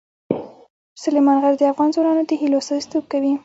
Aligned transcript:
سلیمان 1.03 1.37
غر 1.43 1.53
د 1.57 1.63
افغان 1.71 1.89
ځوانانو 1.95 2.23
د 2.29 2.31
هیلو 2.41 2.57
استازیتوب 2.61 3.03
کوي. 3.11 3.33